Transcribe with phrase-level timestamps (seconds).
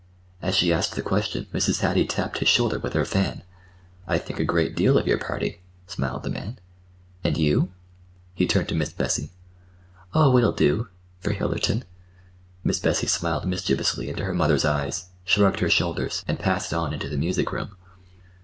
[0.41, 1.81] As she asked the question Mrs.
[1.81, 3.43] Hattie tapped his shoulder with her fan.
[4.07, 6.57] "I think a great deal—of your party," smiled the man.
[7.23, 7.71] "And you?"
[8.33, 9.29] He turned to Miss Bessie.
[10.15, 11.83] "Oh, it'll do—for Hillerton."
[12.63, 17.07] Miss Bessie smiled mischievously into her mother's eyes, shrugged her shoulders, and passed on into
[17.07, 17.75] the music room.